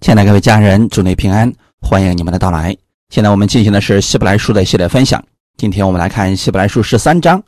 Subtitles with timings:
[0.00, 1.50] 亲爱的各位家人，祝你平安，
[1.80, 2.76] 欢迎你们的到来。
[3.08, 5.22] 现在我们进行的是希伯来书的系列分享。
[5.56, 7.42] 今天我们来看希伯来书十三章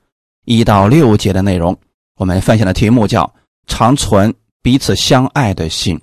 [0.46, 1.76] 一到六节的内容。
[2.16, 3.30] 我们分享的题目叫
[3.68, 6.00] “长存彼此相爱的心”。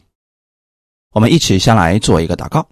[1.13, 2.65] 我们一起先来做一个祷告。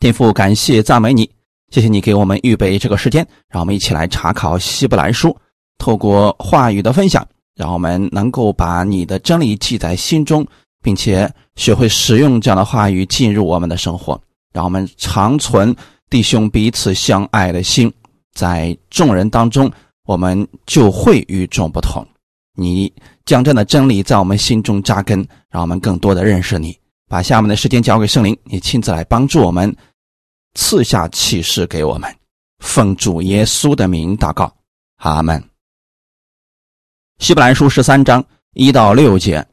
[0.00, 1.30] 天父，感谢赞美你，
[1.70, 5.34] 谢谢你给我们预备这个时间，让我们一起来查考希伯来书，
[5.78, 10.44] 透过话语的分享，让我们能够把你的真理记在心中。
[10.82, 14.20] 并且学会使用这样的话语进入我们的生活，
[14.52, 15.74] 让我们长存
[16.08, 17.92] 弟兄彼此相爱的心，
[18.32, 19.70] 在众人当中，
[20.04, 22.06] 我们就会与众不同。
[22.54, 22.92] 你
[23.24, 26.76] 将这样的真理在我们心中扎根，让我们更多的认识你。
[27.08, 29.74] 把下面的时间交给圣灵，你亲自来帮助我们，
[30.54, 32.14] 赐下启示给我们。
[32.58, 34.52] 奉主耶稣的名祷告，
[34.96, 35.42] 阿门。
[37.18, 39.46] 希伯来书十三章一到六节。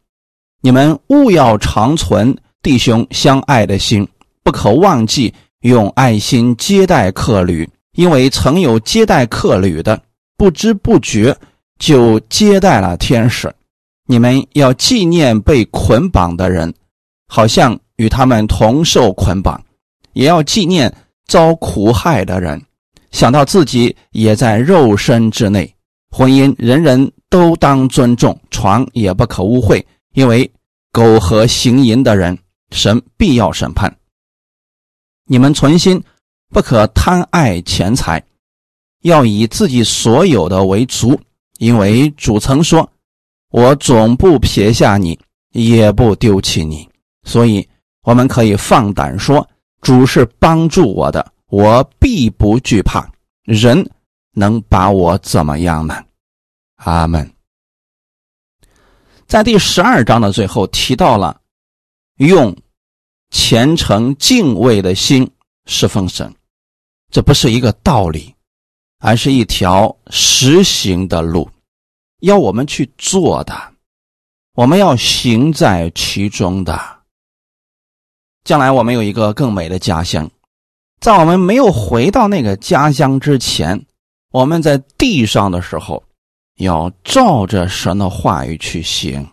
[0.65, 4.07] 你们务要长存弟兄相爱的心，
[4.41, 10.01] 不可忘记用爱心接待客旅，因为曾有接待客旅的，
[10.35, 11.37] 不知不觉
[11.77, 13.53] 就接待了天使。
[14.07, 16.73] 你们要纪念被捆绑的人，
[17.27, 19.55] 好像与他们同受捆绑；
[20.13, 20.91] 也要纪念
[21.27, 22.59] 遭苦害的人，
[23.11, 25.71] 想到自己也在肉身之内。
[26.09, 29.79] 婚姻人人都当尊重，床也不可污秽。
[30.15, 30.49] 因为
[30.95, 32.39] 苟合行淫的人，
[32.71, 33.93] 神必要审判。
[35.25, 36.01] 你们存心
[36.53, 38.23] 不可贪爱钱财，
[39.01, 41.19] 要以自己所有的为足。
[41.57, 42.89] 因为主曾说
[43.51, 45.19] ：“我总不撇下你，
[45.51, 46.87] 也不丢弃你。”
[47.27, 47.67] 所以
[48.03, 49.45] 我们可以放胆说
[49.81, 53.05] ：“主是帮助我的，我必不惧怕。
[53.43, 53.85] 人
[54.31, 56.01] 能把我怎么样呢？”
[56.85, 57.29] 阿门。
[59.27, 61.41] 在第十二章的最后提到了，
[62.17, 62.55] 用
[63.31, 65.29] 虔诚敬畏的心
[65.65, 66.33] 侍奉神，
[67.11, 68.35] 这不是一个道理，
[68.99, 71.49] 而是一条实行的路，
[72.19, 73.73] 要我们去做的，
[74.53, 76.79] 我们要行在其中的。
[78.43, 80.29] 将来我们有一个更美的家乡，
[80.99, 83.85] 在我们没有回到那个家乡之前，
[84.29, 86.03] 我们在地上的时候。
[86.55, 89.27] 要照着神的话语去行，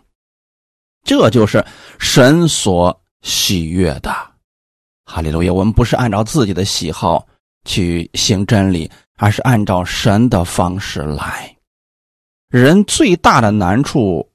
[1.03, 1.65] 这就是
[1.97, 4.13] 神所喜悦的。
[5.05, 5.53] 哈利路亚！
[5.53, 7.25] 我们不是按照自己的喜好
[7.63, 11.55] 去行真理，而是按照神的方式来。
[12.49, 14.29] 人最大的难处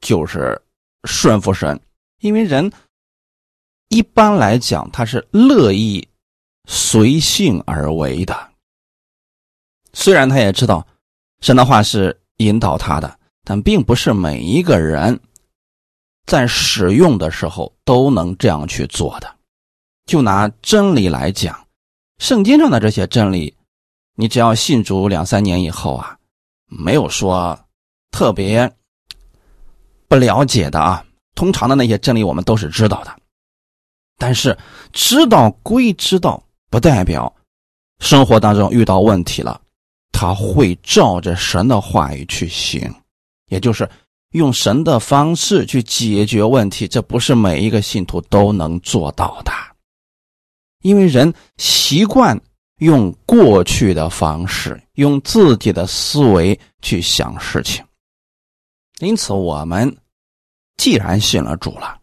[0.00, 0.60] 就是
[1.04, 1.80] 顺服神，
[2.20, 2.72] 因为人
[3.88, 6.06] 一般来讲他是乐意
[6.68, 8.50] 随性而为的。
[9.92, 10.84] 虽然他也知道。
[11.40, 15.18] 神的话是引导他的，但并不是每一个人
[16.26, 19.36] 在使用的时候都能这样去做的。
[20.06, 21.66] 就拿真理来讲，
[22.18, 23.56] 圣经上的这些真理，
[24.14, 26.16] 你只要信主两三年以后啊，
[26.66, 27.58] 没有说
[28.10, 28.72] 特别
[30.08, 31.04] 不了解的啊。
[31.34, 33.14] 通常的那些真理我们都是知道的，
[34.16, 34.56] 但是
[34.92, 37.30] 知道归知道，不代表
[37.98, 39.60] 生活当中遇到问题了。
[40.18, 42.90] 他会照着神的话语去行，
[43.50, 43.86] 也就是
[44.30, 46.88] 用神的方式去解决问题。
[46.88, 49.52] 这不是每一个信徒都能做到的，
[50.80, 52.40] 因为人习惯
[52.78, 57.84] 用过去的方式，用自己的思维去想事情。
[59.00, 59.94] 因此，我们
[60.78, 61.98] 既然信了主了，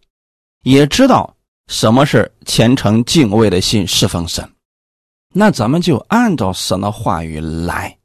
[0.62, 1.36] 也知道
[1.66, 4.48] 什么是虔诚敬畏的心侍奉神，
[5.34, 7.98] 那咱们就按照神的话语来。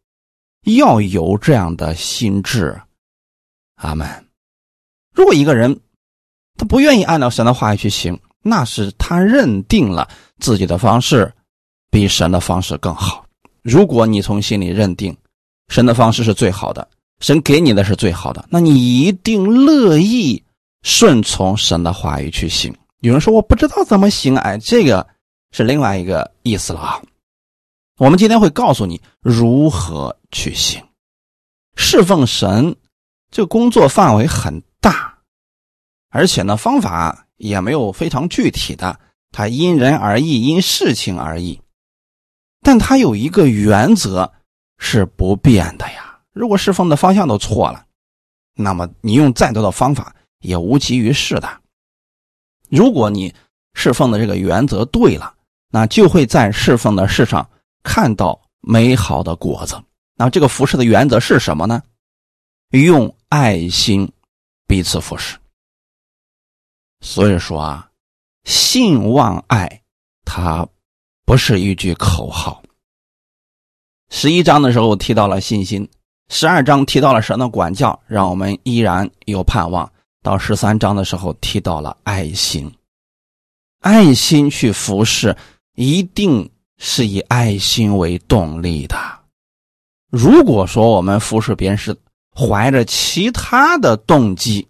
[0.77, 2.81] 要有这样的心智，
[3.77, 4.07] 阿门。
[5.15, 5.79] 如果一个人
[6.57, 10.09] 他不愿意按照神的话语去行，那是他认定了
[10.39, 11.33] 自己的方式
[11.91, 13.25] 比神的方式更好。
[13.63, 15.17] 如果你从心里认定
[15.69, 16.89] 神的方式是最好的，
[17.21, 20.43] 神给你的是最好的，那你一定乐意
[20.83, 22.75] 顺从神的话语去行。
[23.01, 25.07] 有人说我不知道怎么行，哎，这个
[25.53, 27.03] 是另外一个意思了啊。
[27.99, 30.81] 我们今天会告诉你如何去行
[31.75, 32.77] 侍奉神，
[33.29, 35.19] 这个工作范围很大，
[36.09, 39.01] 而且呢方法也没有非常具体的，
[39.33, 41.61] 它因人而异，因事情而异。
[42.63, 44.33] 但它有一个原则
[44.79, 46.21] 是不变的呀。
[46.33, 47.85] 如果侍奉的方向都错了，
[48.55, 51.49] 那么你用再多的方法也无济于事的。
[52.71, 53.35] 如果你
[53.75, 55.35] 侍奉的这个原则对了，
[55.73, 57.49] 那就会在侍奉的事上。
[57.89, 59.83] 看到美好的果子，
[60.15, 61.83] 那这个服侍的原则是什么呢？
[62.69, 64.13] 用爱心
[64.67, 65.39] 彼此服侍。
[67.01, 67.91] 所以说啊，
[68.45, 69.83] 信望爱，
[70.27, 70.69] 它
[71.25, 72.63] 不是一句口号。
[74.11, 75.89] 十一章的时候提到了信心，
[76.29, 79.91] 十二章提到了神的管教，让我们依然有盼望。
[80.23, 82.71] 到十三章的时候提到了爱心，
[83.81, 85.35] 爱心去服侍，
[85.75, 88.97] 一定是以爱心为动力的。
[90.11, 91.95] 如果说我们服侍别人是
[92.35, 94.67] 怀着其他的动机，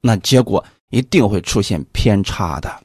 [0.00, 2.82] 那结果一定会出现偏差的。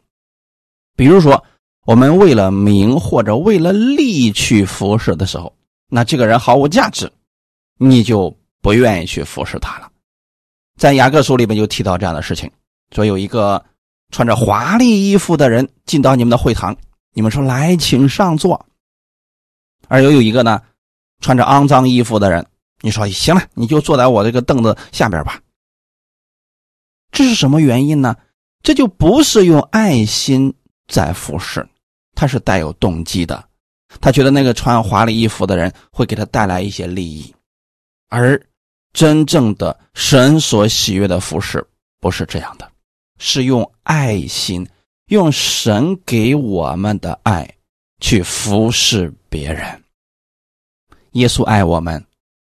[0.96, 1.44] 比如说，
[1.86, 5.54] 我们为了名或者为了利去服侍的时候。
[5.88, 7.10] 那这个人毫无价值，
[7.78, 9.92] 你就不愿意去服侍他了。
[10.80, 12.52] 在雅各书里面就提到这样的事情，
[12.92, 13.64] 说有一个
[14.10, 16.76] 穿着华丽衣服的人进到你们的会堂，
[17.16, 18.60] 你们说来，请上座；
[19.88, 20.62] 而又有一个呢，
[21.22, 22.46] 穿着肮脏衣服的人，
[22.82, 25.42] 你说行了，你就坐在我这个凳子下边吧。
[27.12, 28.18] 这是什么原因呢？
[28.62, 30.54] 这就不是用爱心
[30.88, 31.66] 在服侍，
[32.16, 33.48] 他是带有动机的。
[34.02, 37.34] 他觉得那个穿华丽衣服的人会给他带来一些利益，
[38.10, 38.40] 而
[38.92, 41.66] 真正的神所喜悦的服饰
[42.02, 42.70] 不是这样的，
[43.20, 44.68] 是用爱心，
[45.08, 47.50] 用神给我们的爱
[48.00, 49.84] 去服侍别人。
[51.12, 52.06] 耶稣爱我们，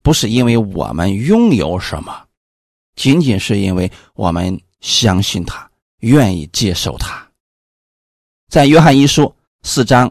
[0.03, 2.27] 不是因为我们拥有什么，
[2.97, 7.27] 仅仅是因为我们相信他，愿意接受他。
[8.49, 10.11] 在约翰一书四章。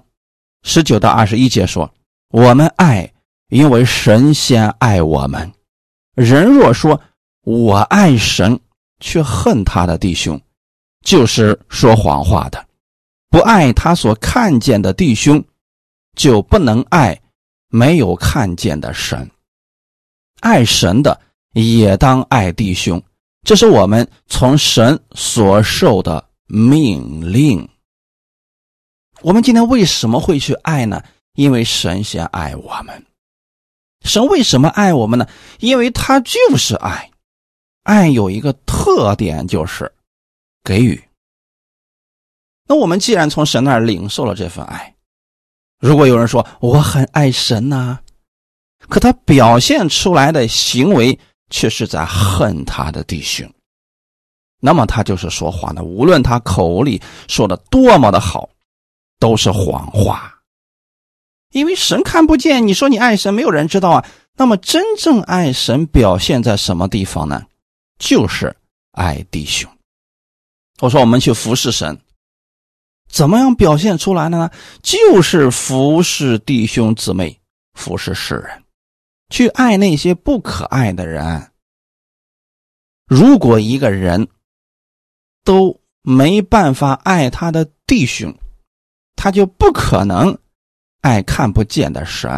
[0.63, 1.89] 十九到二十一节说
[2.29, 3.13] ：“我们爱，
[3.47, 5.49] 因为神先爱我们。
[6.13, 6.99] 人若说
[7.43, 8.59] 我爱神，
[8.99, 10.41] 却恨他的弟兄，
[11.07, 12.67] 就是说谎话的。
[13.29, 15.41] 不爱他所看见的弟兄，
[16.17, 17.17] 就不能爱
[17.69, 19.29] 没有看见的神。
[20.41, 21.17] 爱神的
[21.53, 23.01] 也当爱弟兄，
[23.43, 27.65] 这是我们从神所受的命令。”
[29.23, 31.01] 我们今天为什么会去爱呢？
[31.35, 33.05] 因为神先爱我们。
[34.03, 35.25] 神为什么爱我们呢？
[35.59, 37.09] 因为他就是爱。
[37.83, 39.89] 爱有一个特点就是
[40.67, 41.01] 给予。
[42.67, 44.93] 那我们既然从神那儿领受了这份爱，
[45.79, 47.99] 如果有人说我很爱神呐，
[48.89, 51.17] 可他表现出来的行为
[51.49, 53.49] 却是在恨他的弟兄，
[54.59, 55.83] 那么他就是说谎的。
[55.83, 58.49] 无论他口里说的多么的好。
[59.19, 60.41] 都是谎话，
[61.49, 62.67] 因为神看不见。
[62.67, 64.05] 你说你爱神，没有人知道啊。
[64.35, 67.47] 那么真正爱神表现在什么地方呢？
[67.97, 68.55] 就是
[68.91, 69.67] 爱弟兄。
[70.79, 71.99] 我说我们去服侍神，
[73.09, 74.51] 怎么样表现出来的呢？
[74.83, 77.39] 就是服侍弟兄姊妹，
[77.73, 78.63] 服侍世人，
[79.29, 81.51] 去爱那些不可爱的人。
[83.07, 84.27] 如果一个人
[85.43, 88.33] 都没办法爱他的弟兄，
[89.15, 90.37] 他就不可能
[91.01, 92.29] 爱看不见的神，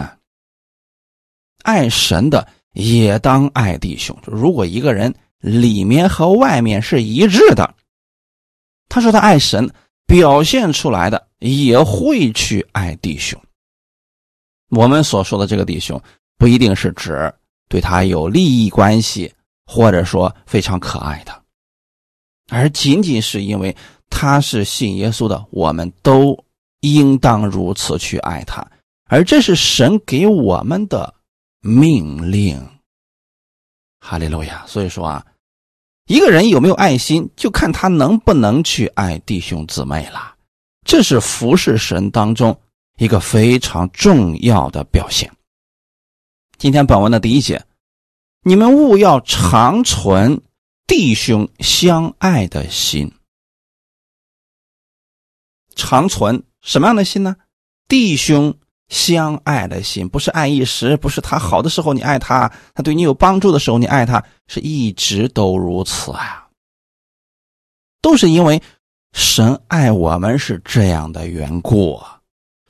[1.63, 4.17] 爱神的也当爱弟兄。
[4.25, 7.75] 如果一个人里面和外面是一致的，
[8.89, 9.71] 他说他爱神，
[10.05, 13.41] 表现出来的也会去爱弟兄。
[14.69, 16.01] 我们所说的这个弟兄，
[16.37, 17.33] 不一定是指
[17.69, 19.33] 对他有利益关系，
[19.65, 21.41] 或者说非常可爱的，
[22.49, 23.73] 而仅仅是因为
[24.09, 26.43] 他是信耶稣的，我们都。
[26.81, 28.65] 应当如此去爱他，
[29.09, 31.13] 而这是神给我们的
[31.59, 32.57] 命令。
[33.99, 34.63] 哈利路亚！
[34.65, 35.25] 所以说啊，
[36.09, 40.35] 一个人有没有爱心，就看他能不能去爱弟兄姊妹了。
[40.83, 42.59] 这是服侍神当中
[42.97, 45.31] 一个非常重要的表现。
[46.57, 47.63] 今天本文的第一节，
[48.41, 50.41] 你们务要长存
[50.87, 53.13] 弟兄相爱的心，
[55.75, 56.43] 长存。
[56.61, 57.35] 什么样的心呢？
[57.87, 58.57] 弟兄
[58.89, 66.47] 相爱的心，不是爱一时，不是他好的时候你爱他，他对你有帮助的时候你爱他，是一直都如此啊。
[68.01, 68.61] 都是因为
[69.13, 72.01] 神爱我们是这样的缘故，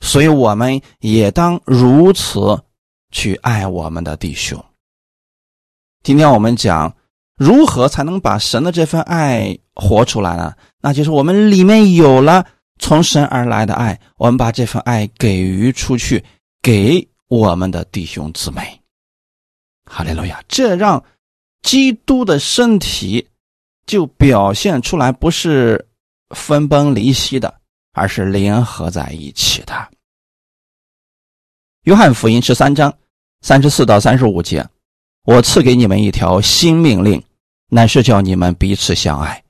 [0.00, 2.62] 所以我们也当如此
[3.10, 4.62] 去爱我们的弟兄。
[6.02, 6.94] 今天我们讲
[7.36, 10.52] 如何才能把神的这份爱活出来呢？
[10.82, 12.46] 那就是我们里面有了。
[12.80, 16.24] 从神而来的爱，我们把这份爱给予出去，
[16.60, 18.80] 给我们的弟兄姊妹。
[19.84, 20.42] 哈利路亚！
[20.48, 21.02] 这让
[21.62, 23.28] 基督的身体
[23.86, 25.86] 就表现出来，不是
[26.34, 27.60] 分崩离析的，
[27.92, 29.88] 而是联合在一起的。
[31.82, 32.92] 约翰福音十三章
[33.42, 34.66] 三十四到三十五节：
[35.24, 37.22] 我赐给你们一条新命令，
[37.68, 39.42] 乃是叫你们彼此相爱。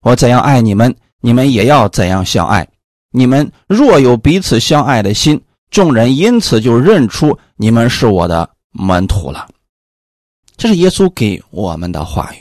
[0.00, 0.96] 我怎样爱你们？
[1.20, 2.66] 你们也要怎样相爱。
[3.10, 9.48] 你们若有彼此相爱的心，众人因此就认出你们是我的门徒了。
[10.56, 12.38] 这是耶稣给我们的话语。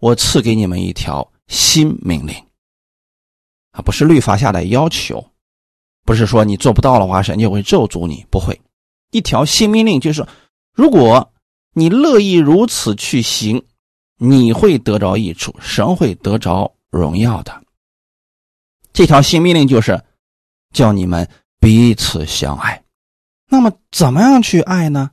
[0.00, 2.34] 我赐给你们一条新命令，
[3.70, 5.24] 啊，不是律法下的要求，
[6.04, 8.26] 不是说你做不到的话，神就会咒诅你。
[8.28, 8.60] 不会，
[9.12, 10.26] 一条新命令就是，
[10.74, 11.32] 如果
[11.72, 13.62] 你乐意如此去行，
[14.18, 17.62] 你会得着益处，神会得着荣耀的。
[18.92, 20.02] 这条新命令就是
[20.72, 22.82] 叫你们彼此相爱。
[23.48, 25.10] 那么，怎么样去爱呢？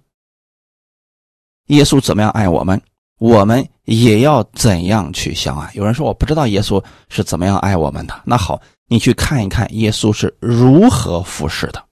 [1.68, 2.82] 耶稣怎么样爱我们？
[3.20, 5.70] 我们也要怎样去相爱？
[5.74, 8.22] 有人说我不知道耶稣是怎么样爱我们的。
[8.26, 11.84] 那好，你去看一看耶稣是如何服侍的。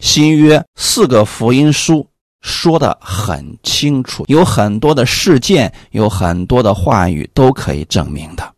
[0.00, 2.08] 新约四个福音书
[2.40, 8.53] 说的很清楚，有很多的事件，有很多的话语都可以证明的。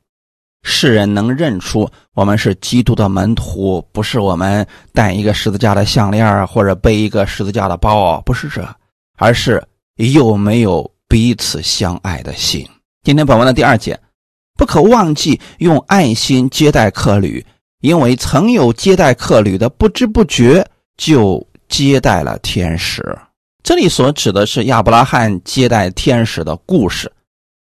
[0.66, 8.68] 世人能认出我们是基督的门徒，不是我们戴一个十字架的项链或者背一个十字架的包，不是这，
[9.16, 9.62] 而是
[9.94, 10.90] 有没有。
[11.08, 12.66] 彼此相爱的心。
[13.04, 13.96] 今天本文的第二节，
[14.58, 17.46] 不可忘记用爱心接待客旅，
[17.80, 23.16] 因为曾有接待客旅的，不知不觉就接待了天使。
[23.62, 27.08] 这里所指的是亚伯拉罕接待天使的故事，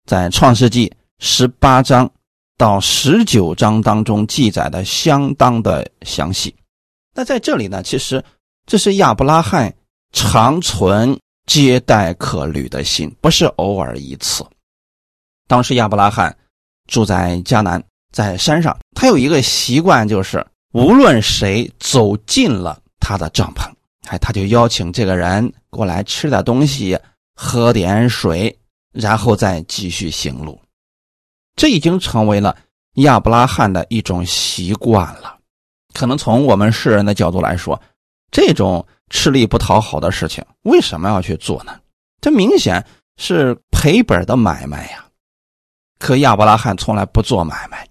[0.07, 2.09] 在创世纪十八章
[2.59, 6.53] 到十九章当中记载的相当的详细。
[7.15, 8.23] 那在这里呢，其实
[8.67, 9.73] 这是亚伯拉罕
[10.11, 11.17] 长存。
[11.45, 14.45] 接待客旅的心不是偶尔一次。
[15.47, 16.37] 当时亚伯拉罕
[16.85, 23.67] 住在迦南，在山上，他有一个习惯，就是无论谁走进了他的帐篷，
[24.09, 26.95] 哎，他就邀请这个人过来吃点东西，
[27.33, 28.55] 喝点水，
[28.93, 30.61] 然后再继续行路。
[31.59, 32.55] 这已经成为了
[32.93, 35.37] 亚伯拉罕的一种习惯了。
[35.93, 37.77] 可能从我们世人的角度来说，
[38.31, 38.85] 这种。
[39.11, 41.75] 吃力不讨好的事情，为什么要去做呢？
[42.21, 42.85] 这明显
[43.17, 45.03] 是赔本的买卖呀！
[45.97, 47.89] 可亚伯拉罕从来不做买卖，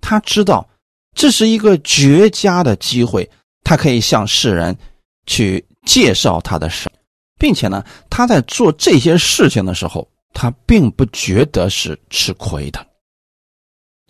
[0.00, 0.64] 他知道
[1.12, 3.28] 这是一个绝佳的机会，
[3.64, 4.78] 他可以向世人
[5.26, 6.88] 去介绍他的神，
[7.36, 12.86] 并且呢，他在做这些事情的时候，他并不觉得是吃亏的。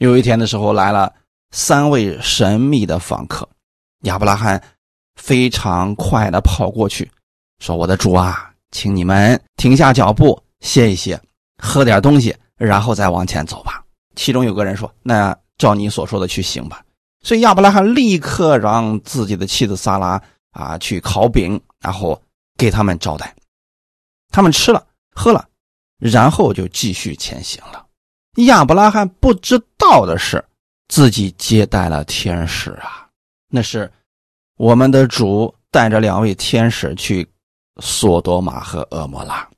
[0.01, 1.11] 有一天的时候，来了
[1.53, 3.49] 三位神秘的访客，
[4.03, 4.63] 亚伯拉罕。
[5.17, 7.11] 非常快的跑过去，
[7.59, 11.21] 说：“我的主啊，请你们停下脚步，歇一歇，
[11.59, 13.85] 喝点东西，然后再往前走吧。”
[14.17, 16.83] 其中有个人说：“那照你所说的去行吧。”
[17.23, 20.19] 所以亚伯拉罕立刻让自己的妻子萨拉
[20.53, 22.19] 啊去烤饼，然后
[22.57, 23.35] 给他们招待。
[24.31, 25.47] 他们吃了喝了，
[25.99, 27.85] 然后就继续前行了。
[28.37, 30.45] 亚伯拉罕不知道的是，
[30.89, 33.09] 自己接待了天使啊，
[33.49, 33.91] 那是。
[34.57, 37.27] 我们的主带着两位天使去
[37.79, 39.49] 索多玛和俄摩拉，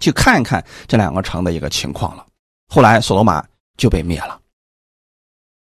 [0.00, 2.26] 去看一看这两个城的一个情况了。
[2.66, 3.46] 后来索罗玛
[3.76, 4.40] 就被灭了。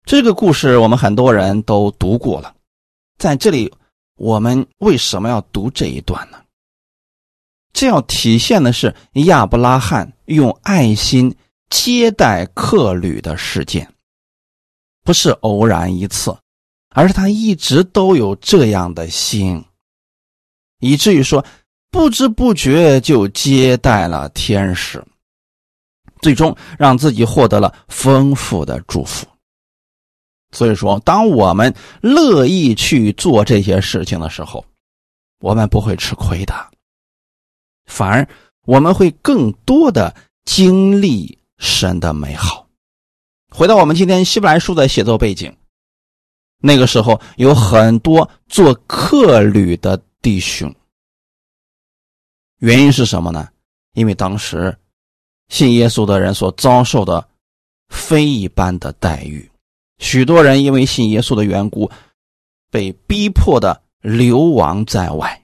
[0.06, 2.56] 这个故事我们很多人都读过了，
[3.18, 3.70] 在这里
[4.16, 6.42] 我们为什么要读这一段呢？
[7.74, 11.36] 这要体现的是亚伯拉罕用爱心
[11.70, 13.92] 接待客旅的事件，
[15.04, 16.38] 不是偶然一次。
[16.92, 19.64] 而是他一直都有这样的心，
[20.80, 21.46] 以至于说
[21.92, 25.02] 不知不觉就接待了天使，
[26.20, 29.28] 最终让自己获得了丰富的祝福。
[30.52, 34.66] 所以说，当我们乐意去做这些事情的时候，
[35.42, 36.72] 我们不会吃亏的，
[37.86, 38.28] 反而
[38.66, 42.68] 我们会更多的经历神的美好。
[43.52, 45.56] 回到我们今天希伯来书的写作背景。
[46.62, 50.76] 那个时候有很多做客旅的弟兄，
[52.58, 53.48] 原因是什么呢？
[53.94, 54.78] 因为当时
[55.48, 57.30] 信耶稣的人所遭受的
[57.88, 59.50] 非一般的待遇，
[60.00, 61.90] 许多人因为信耶稣的缘故，
[62.70, 65.42] 被逼迫的流亡在外。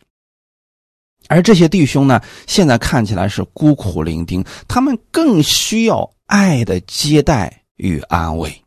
[1.27, 8.61] 而这些弟兄呢，现在看起来是孤苦伶仃，他们更需要爱的接待与安慰。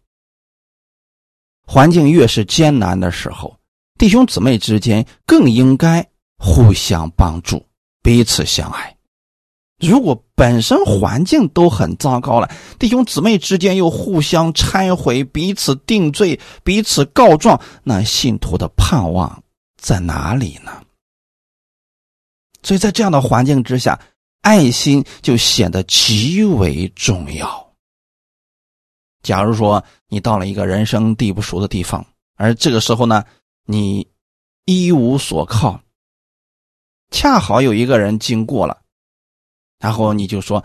[1.67, 3.57] 环境越是艰难的时候，
[3.99, 6.07] 弟兄姊妹之间更应该
[6.39, 7.65] 互相帮助，
[8.03, 8.97] 彼此相爱。
[9.79, 12.51] 如果本身环境都很糟糕了，
[12.81, 19.43] 弟兄姊妹之间又互相拆毁、彼此定罪、彼此告状，那信徒的盼望
[19.81, 20.73] 在哪里呢？
[22.63, 23.99] 所以在这样的环境之下，
[24.43, 27.67] 爱心就显得极为重要。
[29.23, 32.05] 假如说你到了一个人生地不熟的地方，
[32.37, 33.25] 而这个时候呢，
[33.65, 34.07] 你
[34.65, 35.81] 一无所靠，
[37.11, 38.81] 恰好有一个人经过了，
[39.79, 40.63] 然后你就说：“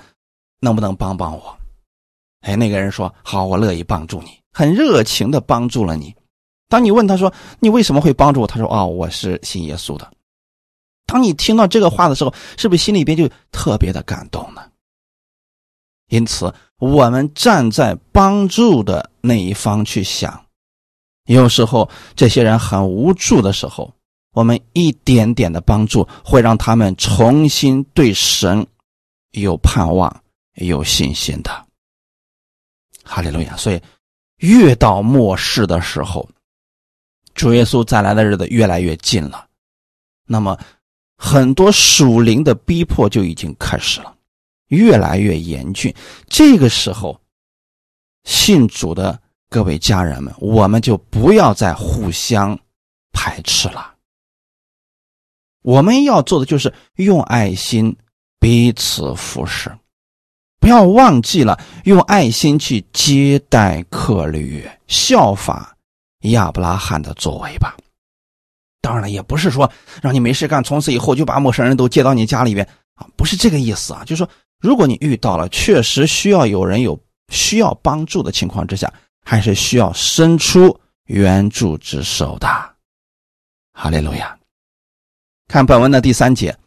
[0.61, 1.57] 能不能帮帮我？”
[2.41, 6.13] 哎，那个人说：“好，我乐意帮助你。”很热情的帮助了你。
[6.69, 10.11] 当你问他说：“你为什么会帮助我？”他说：“哦，我是信耶稣的。”
[11.13, 14.63] 当你听到这个话的时候，是不是心里边就特别的感动呢？
[16.09, 20.43] 因此，我们站在帮助的那一方去想，
[21.25, 23.93] 有时候这些人很无助的时候，
[24.31, 28.65] 我们一点点的帮助会让他们重新对神
[29.33, 30.23] 有盼望、
[30.55, 31.67] 有信心的。
[33.03, 33.55] 哈利路亚！
[33.55, 33.79] 所以，
[34.37, 36.27] 越到末世的时候，
[37.35, 39.45] 主耶稣再来的日子越来越近了，
[40.25, 40.57] 那么
[41.25, 44.13] 很多属灵的逼迫就已经开始了。
[44.67, 45.95] 越来越严峻，
[46.27, 47.17] 这个时候，
[48.25, 49.17] 信主的
[49.49, 52.59] 各位家人们，我们就不要再互相
[53.13, 53.93] 排斥了。
[55.61, 57.95] 我们要做的就是用爱心
[58.37, 59.71] 彼此服侍，
[60.59, 65.77] 不要忘记了用爱心去接待客旅，效法
[66.23, 67.77] 亚伯拉罕的作为吧。
[68.83, 69.67] 当然了，也不是说
[70.03, 72.63] 让你没事干，从此以后就把陌生人都接到你家里边
[72.93, 74.29] 啊，不是这个意思啊，就是说。
[74.59, 76.97] 如果你遇到了确实需要有人有
[77.27, 78.89] 需要帮助的情况之下，
[79.25, 82.47] 还是需要伸出援助之手的。
[83.73, 84.39] 哈利路亚。
[85.49, 86.57] 看本文的第三节，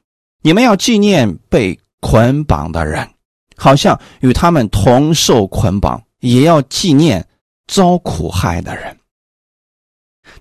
[0.42, 3.08] 你们要纪念被捆绑的人，
[3.56, 7.26] 好像与他们同受捆绑；也要纪念
[7.66, 8.94] 遭苦害的人。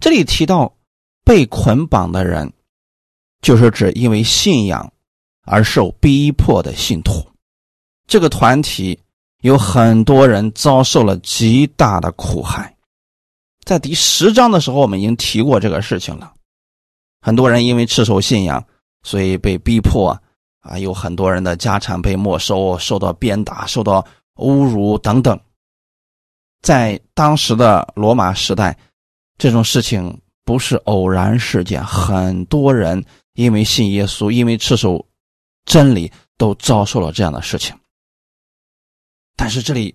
[0.02, 0.76] 这里提到
[1.26, 2.54] 被捆绑的人，
[3.42, 4.90] 就是指因为信仰
[5.46, 7.28] 而受逼迫的信徒。
[8.08, 8.98] 这个团体
[9.42, 12.74] 有很多人遭受了极大的苦害，
[13.64, 16.32] 在第十章的时候，我们已经提过这个事情了。
[17.22, 18.64] 很多人因为持守信仰，
[19.02, 20.16] 所以被逼迫
[20.60, 25.40] 啊，有很多人的家产被没收，受到鞭打，受到侮辱等等。
[26.62, 28.78] 在当时的罗马时代，
[29.40, 33.04] 这种事情不是偶然事件，很多人
[33.34, 35.06] 因为信耶稣，因为持守
[35.66, 37.76] 真理，都遭受了这样的事情。
[39.36, 39.94] 但是这里，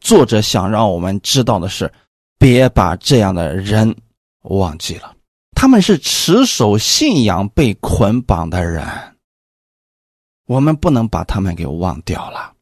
[0.00, 1.90] 作者想让我们知道的是，
[2.38, 3.96] 别把这样的人
[4.42, 5.16] 忘记了。
[5.52, 8.84] 他们是持守信仰被捆绑的人，
[10.46, 12.52] 我们不能把他们给忘掉了。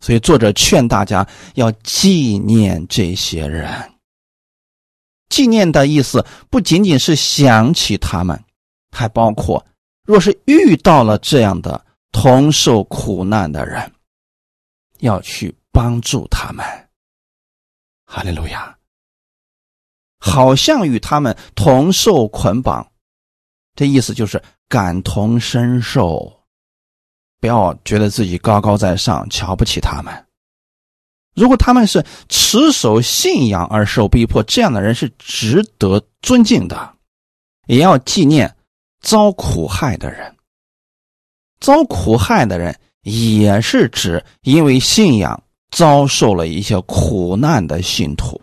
[0.00, 3.89] 所以作者劝大家要纪念这些人。
[5.30, 8.38] 纪念的意思不仅仅是想起他们，
[8.90, 9.64] 还包括
[10.04, 13.90] 若是遇到了这样的同受苦难的人。
[14.98, 16.62] 要去帮助他们，
[18.04, 18.76] 哈利路亚。
[20.18, 22.86] 好像与他们同受捆绑，
[23.74, 26.30] 这意思就是感同身受，
[27.40, 30.26] 不要觉得自己高高在上，瞧不起他们。
[31.40, 36.94] 如果他们是持守信仰而受逼迫，这样的人是值得尊敬的。
[37.66, 38.54] 也要纪念
[39.00, 40.36] 遭苦害的人，
[41.60, 42.78] 遭苦害的人。
[43.02, 48.38] 也是指因为信仰遭受了一些苦难的信徒。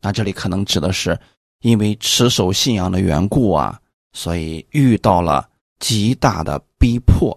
[0.00, 1.18] 那这里可能指的是
[1.62, 3.76] 因为持守信仰的缘故啊，
[4.12, 5.48] 所以遇到了
[5.80, 7.36] 极大的逼迫，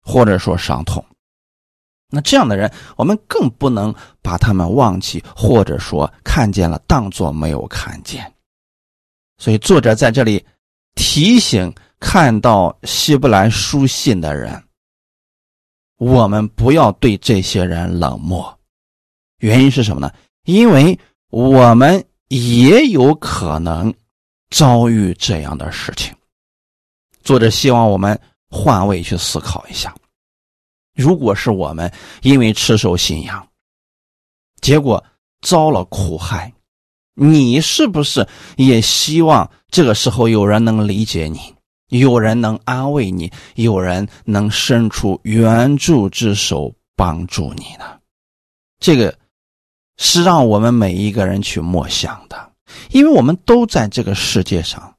[0.00, 1.04] 或者说伤痛。
[2.14, 8.30] 那这样的人，我们更不能把他们忘记，或者说看见了当做没有看见。
[9.38, 10.44] 所以作者在这里
[10.94, 14.62] 提醒看到希伯来书信的人。
[15.96, 18.58] 我们不要对这些人冷漠，
[19.38, 20.12] 原因是什么呢？
[20.44, 20.98] 因为
[21.30, 23.94] 我们也有可能
[24.50, 26.12] 遭遇这样的事情。
[27.22, 28.20] 作者希望我们
[28.50, 29.94] 换位去思考一下：
[30.94, 31.90] 如果是我们
[32.22, 33.48] 因为持守信仰，
[34.60, 35.02] 结果
[35.40, 36.52] 遭了苦害，
[37.14, 38.26] 你是不是
[38.56, 41.54] 也希望这个时候有人能理解你？
[41.88, 47.98] 有人能安慰你，有人能伸出援助之手帮助你呢？
[48.78, 49.18] 这个
[49.98, 52.52] 是让我们每一个人去默想的，
[52.90, 54.91] 因为我们都在这个世界上。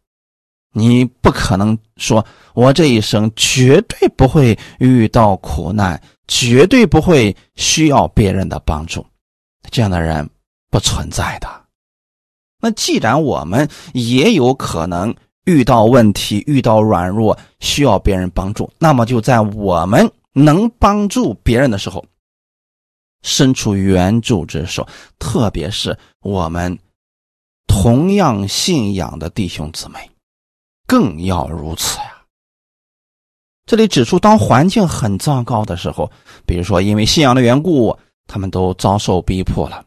[0.73, 9.05] 你不可能说我这一生绝对不会遇到苦难，绝对不会需要别人的帮助，
[9.71, 10.29] 这样的人
[10.69, 11.47] 不存在的。
[12.59, 15.15] 那既然我们也有可能。
[15.45, 22.05] 遇到问题、遇到软弱，需要别人帮助，那么就在我们能帮助别人的时候，
[23.23, 24.87] 伸出援助之手，
[25.19, 26.79] 特别是我们
[27.67, 30.09] 同样信仰的弟兄姊妹，
[30.87, 32.25] 更要如此呀。
[33.65, 36.11] 这里指出，当环境很糟糕的时候，
[36.45, 39.85] 比如说因为信仰的缘故，他们都遭受逼迫了，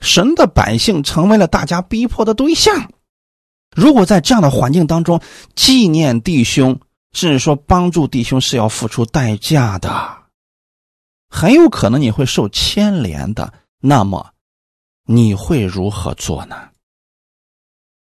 [0.00, 2.90] 神的百姓成为了大家逼迫的对象。
[3.74, 5.20] 如果在这样的环境当中
[5.54, 6.78] 纪念弟兄，
[7.12, 10.24] 甚至说帮助弟兄，是要付出代价的，
[11.30, 13.52] 很有可能你会受牵连的。
[13.80, 14.32] 那么，
[15.04, 16.70] 你会如何做呢？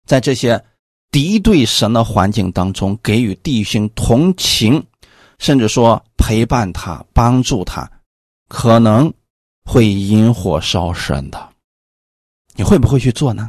[0.06, 0.64] 在这些
[1.10, 4.84] 敌对神的环境当中，给予弟兄同情。
[5.38, 7.90] 甚至说陪伴他、帮助他，
[8.46, 9.10] 可能
[9.64, 11.52] 会引火烧身的。
[12.56, 13.48] 你会不会去做呢？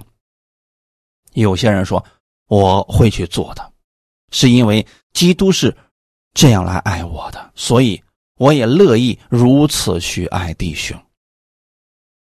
[1.34, 2.02] 有些人说
[2.47, 3.74] 我会去做的，
[4.32, 5.76] 是因为基督是
[6.34, 8.02] 这样来爱我的，所以
[8.38, 10.97] 我也乐意如此去爱弟兄，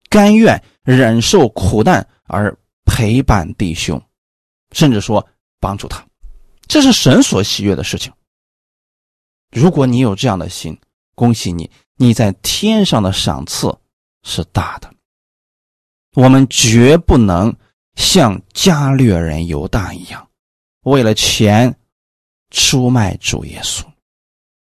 [0.09, 3.99] 甘愿忍受苦难而陪伴弟兄，
[4.75, 5.25] 甚至说
[5.61, 6.05] 帮助他，
[6.67, 8.11] 这是神所喜悦的事情。
[9.49, 10.77] 如果你有这样的心，
[11.15, 13.73] 恭喜你，你在天上的赏赐
[14.23, 14.93] 是大的。
[16.13, 17.55] 我们绝不能
[17.95, 20.27] 像加略人犹大一样，
[20.81, 21.73] 为了钱
[22.51, 23.85] 出卖主耶稣。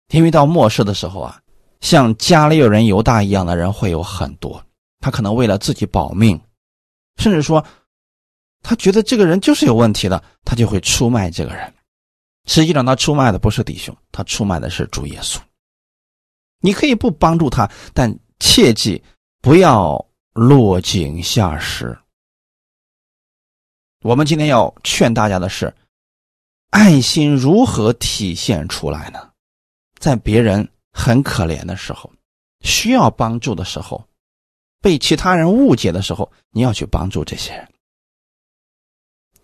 [0.10, 1.42] 因为到末世的时候啊，
[1.82, 4.64] 像加略人犹大一样的人会有很多，
[5.00, 6.40] 他可能为了自己保命，
[7.18, 7.66] 甚至说
[8.68, 11.72] 他觉得这个人就是有问题的，他就会出卖这个人。
[12.48, 15.40] 实际上，他出卖的不是弟兄，他出卖的是主耶稣。
[16.62, 19.04] 你可以不帮助他，但切记
[19.40, 21.96] 不要落井下石。
[24.02, 25.72] 我们今天要劝大家的是：
[26.72, 29.30] 爱心如何体现出来呢？
[30.00, 32.12] 在别人很可怜的时候，
[32.62, 34.04] 需要帮助的时候，
[34.82, 37.72] 被其他人误解的时候，你要去帮助这些人，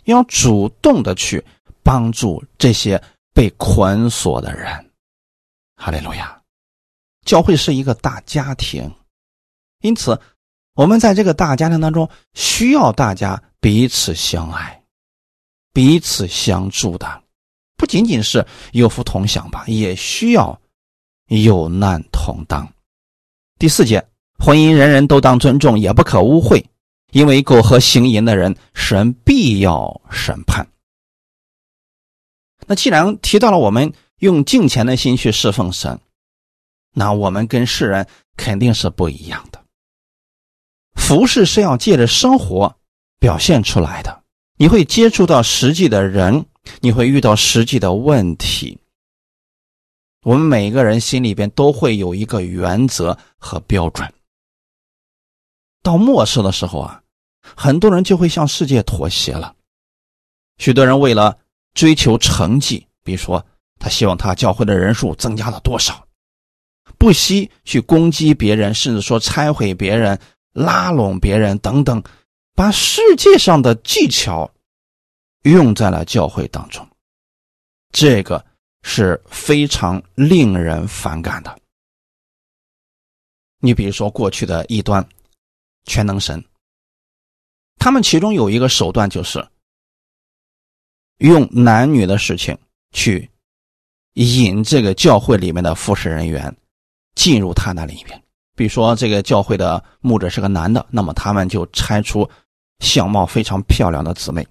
[0.06, 1.44] 要主动的去。
[1.84, 3.02] 帮助这些
[3.34, 4.92] 被捆锁的人，
[5.78, 6.40] 哈利路亚！
[7.26, 8.94] 教会是一个大家庭，
[9.82, 10.22] 因此
[10.76, 14.84] 我们在这个大家庭当中需要大家彼此相爱、
[15.74, 17.24] 彼此相助的，
[17.78, 20.62] 不仅仅是有福同享吧，也需要
[21.30, 22.72] 有难同当。
[23.58, 26.64] 第四节，婚姻人人都当尊重，也不可污秽，
[27.12, 30.68] 因为苟合行淫的人，神必要审判。
[32.68, 36.00] 那既然提到了我们用敬虔的心去侍奉神，
[36.94, 39.62] 那我们跟世人肯定是不一样的。
[40.96, 42.78] 服侍是要借着生活
[43.20, 44.24] 表现出来的，
[44.58, 46.46] 你会接触到实际的人，
[46.80, 48.78] 你会遇到实际的问题。
[50.24, 54.14] 我们每个人心里边都会有一个原则和标准。
[55.82, 57.01] 到末世的时候啊，
[57.42, 59.56] 很多人就会向世界妥协了，
[60.58, 61.38] 许多人为了。
[61.74, 63.46] 追求成绩，比如说
[63.80, 66.06] 他希望他教会的人数增加了多少，
[66.98, 70.20] 不惜去攻击别人，甚至说拆毁别人、
[70.52, 72.04] 拉拢别人等等，
[72.56, 74.52] 把世界上的技巧
[75.44, 76.86] 用在了教会当中，
[77.94, 78.46] 这个
[78.84, 81.58] 是非常令人反感的。
[83.60, 85.08] 你比如说过去的异端、
[85.86, 86.44] 全能神，
[87.82, 89.44] 他们其中有一个手段就是。
[91.18, 92.58] 用男女的事情
[92.94, 93.30] 去
[94.14, 96.56] 引这个教会里面的服侍人员
[97.14, 98.24] 进入他那里面，
[98.56, 102.28] 比如说这个教会的牧者是个男的，那么他们就拆出
[102.80, 104.48] 相貌非常漂亮的姊妹，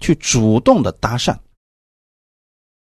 [0.00, 1.36] 去主动的搭讪，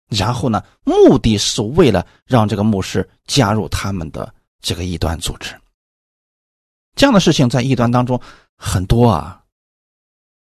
[0.10, 5.54] 然后呢，目的是为了让这个牧师加入他们的这个异端组织。
[6.96, 8.20] 这样的事情在异端当中
[8.58, 9.44] 很多啊。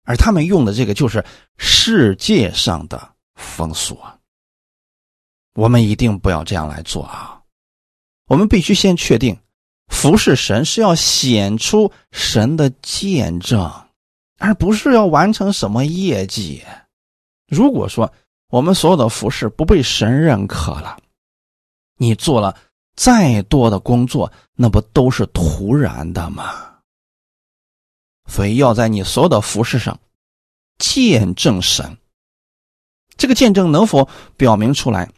[0.07, 1.23] 而他们用的这个就是
[1.57, 3.99] 世界上的风俗，
[5.53, 7.41] 我们一定不要这样来做啊！
[8.27, 9.37] 我们必须先确定，
[9.89, 13.69] 服侍神是要显出神的见证，
[14.37, 16.63] 而不是要完成什么业绩。
[17.49, 18.09] 如果说
[18.49, 20.97] 我们所有的服侍不被神认可了，
[21.97, 22.57] 你做了
[22.95, 26.76] 再多的工作，那不都是徒然的吗？
[28.27, 29.99] 所以要在你所有的服饰上
[30.77, 31.97] 见证神，
[33.17, 35.09] 这个见证能否表明出来，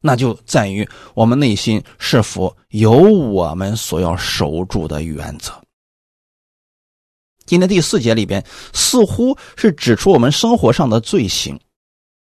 [0.00, 5.52] 那就在于我们内心是否有我们所要守住的原则。
[7.46, 11.58] 今天第四节里边似乎是指出我们生活上的罪行，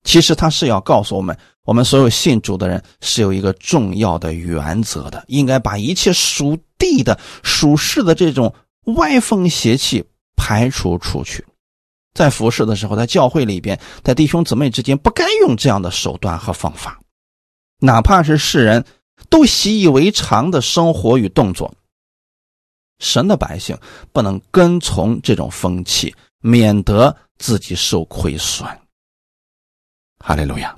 [0.05, 8.55] 其实他是要告诉我们，我们所有信主的人是有一个重要的原则的，应该把一切属地的属世的这种
[8.87, 10.05] 歪风邪气
[10.37, 11.45] 排除出去。
[12.13, 17.01] 在服侍的时候，在教会里边，在弟兄姊妹之间，不该用这样的手段和方法，
[17.79, 18.85] 哪怕是世人
[19.29, 21.73] 都习以为常的生活与动作。
[22.99, 23.79] 神的百姓
[24.13, 28.69] 不能跟从这种风气，免得自己受亏损。
[30.19, 30.77] 哈利路亚。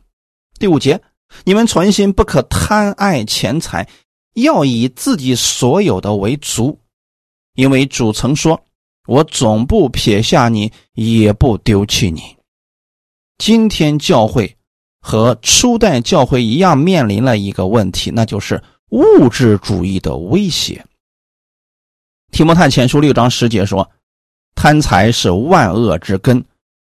[0.59, 1.01] 第五节，
[1.45, 3.89] 你们存心不可贪爱钱财，
[4.35, 6.79] 要以自己所有的为足，
[7.55, 8.61] 因为主曾说
[9.07, 12.21] ：“我总不撇下你，也不丢弃你。”
[13.39, 14.57] 今天教会
[15.01, 20.85] 和初代教会一样，面临了一个问题，那就是物质主义的威胁。
[22.31, 23.91] 提摩太前书六章十节说
[24.55, 26.43] ：“贪财是万恶之根，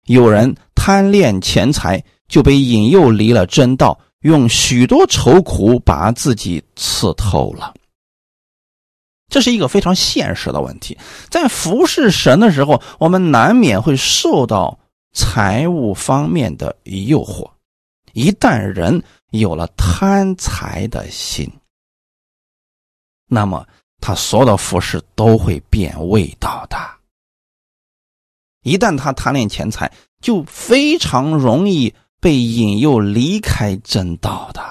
[0.06, 7.73] 有人贪恋钱财，就被引诱离了真道，用许多愁苦把自己刺透了。”
[9.34, 10.96] 这是一个非常现实的问题。
[11.32, 14.78] 在服侍神的时候，我们难免会受到
[15.12, 17.50] 财务方面的诱惑。
[18.12, 21.52] 一旦人有了贪财的心，
[23.28, 23.65] 那么。
[24.06, 26.76] 他所有的服饰都会变味道的。
[28.63, 34.62] 一旦他贪恋钱财，就非常容易被引诱离开正道的，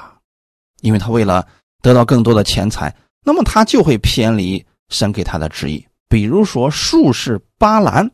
[0.83, 1.48] 因为他为了
[1.81, 5.87] 得到更多的钱财，那么他就会偏离神给他的旨意。
[6.08, 8.11] 比如说，术士巴兰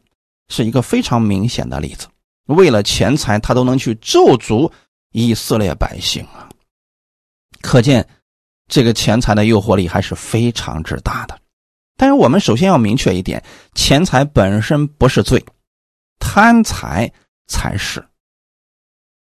[0.48, 2.06] 是一个非常明显的例子，
[2.46, 4.70] 为了钱财，他都能去咒诅
[5.12, 6.48] 以色列百姓啊，
[7.60, 8.08] 可见。
[8.70, 11.40] 这个钱财的诱惑力还是非常之大的，
[11.96, 13.42] 但是我们首先要明确一点：
[13.74, 15.42] 钱财本身不是罪，
[16.18, 17.10] 贪财
[17.46, 18.06] 才是。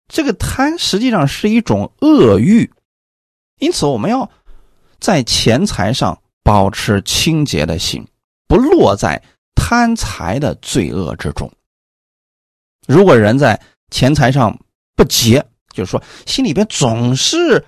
[0.10, 2.70] 这个贪实际上是一种恶欲，
[3.60, 4.30] 因此我们要
[5.02, 8.08] 在钱财上保持清洁的心，
[8.48, 9.22] 不落在
[9.54, 11.52] 贪财的罪恶之中。
[12.88, 13.60] 如果人在
[13.90, 14.58] 钱财上
[14.96, 17.62] 不洁，就是说心里边总是。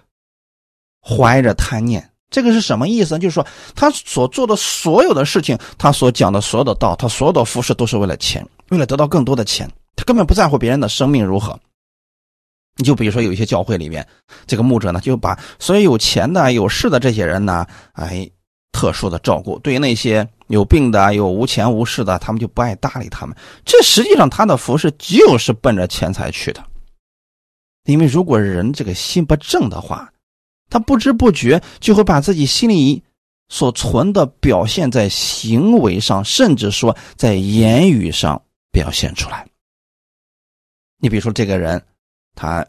[1.06, 3.20] 怀着贪念，这个是什么意思呢？
[3.20, 11.60] 就是说，他所做的所有的事情，他所讲的所有的道，他所有的服饰，都是为了钱，为了得到更多的钱，他根本不在乎别人的生命如何。
[12.78, 14.08] 你就比如说，有一些教会里面，
[14.48, 18.30] 这个牧者呢，就把所有有钱的、有势的这些人呢，哎，
[18.72, 23.38] 特殊的照顾；对于那些有病的、有无钱无势的，他们就不爱搭理他们。
[23.64, 26.64] 这实际上他的服饰就是奔着钱财去的。
[27.86, 30.12] 因为如果人这个心不正的话，
[30.70, 33.04] 他不知不觉就会把自己心里
[33.50, 39.46] 所存的表现在行为上，甚至说在言语上表现出来。
[41.00, 41.80] 你比如说，这个人
[42.36, 42.66] 他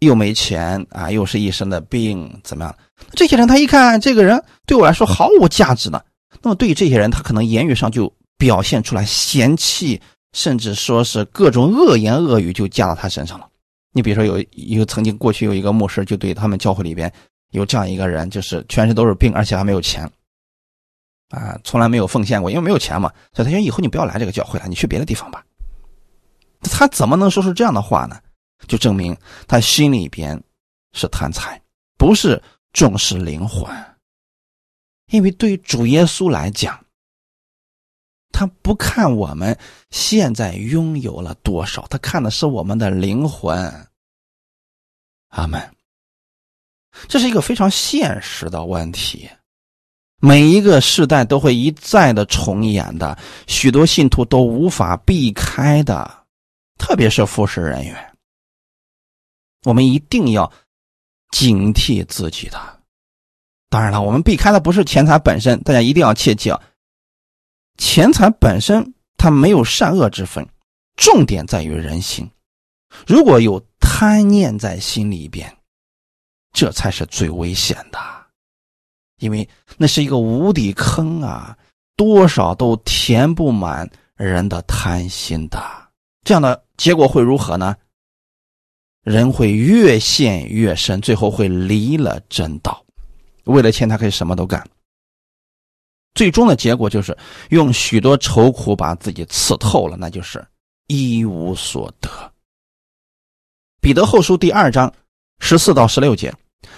[0.00, 2.74] 又没钱啊，又是一身的病，怎么样？
[3.12, 6.04] 这些人他一看这个人对我来说毫无价值的，
[6.42, 10.00] 那么对于这些人，他可能言语上就表现出来嫌弃，
[10.32, 13.48] 甚至说是各种恶言恶语就加到他身上了。
[13.92, 17.12] 你比如说，有一个曾经过去有一个牧师，就对他们教会里边。
[17.52, 20.04] 有这样一个人，就是全身都是病，而且还没有钱，
[21.30, 23.10] 啊，从来没有奉献过，因为没有钱嘛。
[23.32, 25.42] 所以他说：“以后你不要来这个教会了，你去别的地方吧。”
[26.70, 28.20] 他怎么能说出这样的话呢？
[28.66, 29.16] 就证明
[29.46, 30.42] 他心里边
[30.92, 31.60] 是贪财，
[31.96, 32.42] 不是
[32.72, 33.70] 重视灵魂。
[35.10, 36.84] 因为对于主耶稣来讲，
[38.30, 39.58] 他不看我们
[39.90, 43.86] 现在拥有了多少，他看的是我们的灵魂。
[45.28, 45.74] 阿门。
[47.06, 49.28] 这是一个非常现实的问题，
[50.20, 53.16] 每一个时代都会一再的重演的，
[53.46, 56.26] 许多信徒都无法避开的，
[56.76, 58.07] 特别是服侍人员，
[59.68, 60.50] 我们一定要
[61.30, 62.58] 警惕自己的。
[63.68, 66.58] 当然了，我们避开的不是钱财本身，大家一定要切记啊，
[67.76, 70.48] 钱财本身它没有善恶之分，
[70.96, 72.26] 重点在于人心，
[73.06, 75.54] 如果有贪念在心里边。
[76.54, 77.98] 这才是最危险的，
[79.18, 81.56] 因为那是一个无底坑啊，
[81.94, 85.62] 多少都填不满人的贪心的。
[86.24, 87.76] 这样的结果会如何呢？
[89.08, 92.84] 人会越陷越深，最后会离了真道。
[93.44, 94.62] 为了钱，他可以什么都干。
[96.14, 97.16] 最终的结果就是
[97.50, 100.46] 用许多愁苦把自己刺透了，那就是
[100.88, 102.10] 一无所得。
[103.80, 104.92] 彼得后书第二章
[105.38, 106.34] 十四到十六节。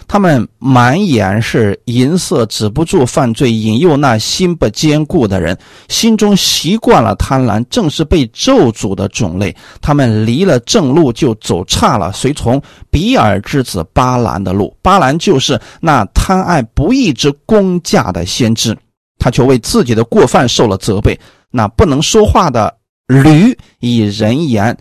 [0.07, 5.57] 他们满眼是银色，止不住犯罪，引诱那心不坚固的人，
[5.89, 9.55] 心中习惯了贪婪，正是被咒诅的种类。
[9.81, 14.77] 他们离了正路，就走差了，随从比尔之子巴兰的路。
[14.83, 18.77] 巴兰就是那贪爱不义之公价的先知。
[19.19, 21.19] 他却为自己的过犯受了责备。
[21.51, 22.75] 那不能说话的
[23.07, 24.77] 驴以人言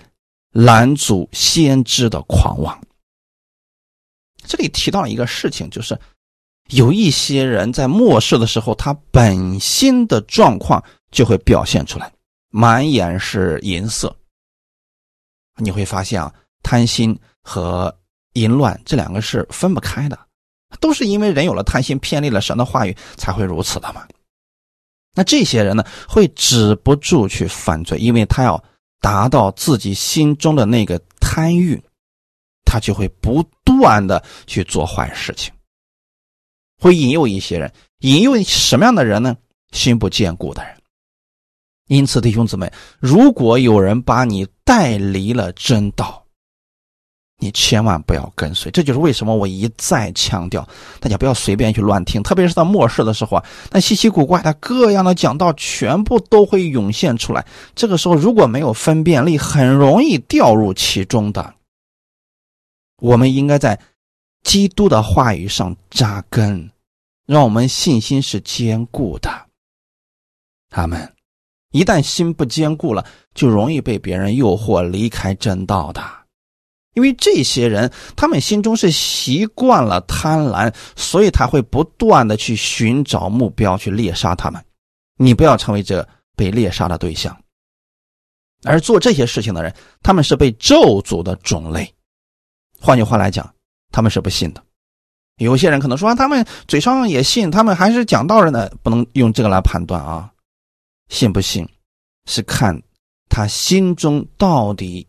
[0.53, 2.75] 拦阻先知的狂妄。
[4.49, 5.95] 这里提到一个事情，就是
[6.69, 12.12] 有一些人在末世的时候，他本心的状况就会表现出来，
[12.49, 14.13] 满眼是银色。
[15.57, 16.33] 你会发现啊，
[16.63, 17.95] 贪心和
[18.33, 20.17] 淫乱这两个是分不开的，
[20.79, 24.03] 都是因为人有了贪心，偏离了神的话语，才会如此的嘛。
[25.13, 28.63] 那这些人呢，会止不住去犯罪，因为他要
[28.99, 31.79] 达到自己心中的那个贪欲，
[32.65, 33.43] 他就会不
[33.80, 35.54] 断的去做坏事情，
[36.80, 39.36] 会引诱一些人，引诱什么样的人呢？
[39.72, 40.76] 心不坚固的人。
[41.88, 46.24] 因此，弟兄姊妹，如果有人把你带离了真道，
[47.39, 48.70] 你千万不要跟随。
[48.70, 50.68] 这就是为什么我一再强调，
[51.00, 57.46] 大家不要随便去乱听，特别是在末世的时候啊，那稀奇古怪的各样的讲道全部都会涌现出来。
[57.74, 61.56] 这个时候如果没有分辨力，很容易掉入其中的。
[62.99, 63.79] 我们应该在
[64.43, 66.69] 基督的话语上扎根，
[67.25, 69.29] 让我们信心是坚固的。
[70.69, 71.13] 他们。
[71.71, 76.03] 一旦心不坚固了，就容易被别人诱惑离开正道的。
[76.95, 84.59] 因为这些人，他们心中是习惯了贪婪，所以他会不断的去寻找目标，去猎杀他们。
[85.17, 86.03] 你不要成为这
[86.35, 87.39] 被猎杀的对象。
[88.63, 91.93] 而做这些事情的人，他们是被咒诅的种类。
[92.80, 93.54] 换句话来讲，
[93.92, 94.63] 他们是不信的。
[95.38, 100.32] 有些人可能说，他们嘴上也信，他们还是讲道人呢，不能用这个来判断啊。
[101.10, 101.68] 信不信，
[102.26, 102.82] 是看
[103.30, 105.08] 他心中到底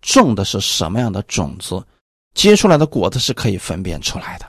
[0.00, 1.84] 种的是什么样的种子，
[2.34, 4.46] 结出来的果子是可以分辨出来的。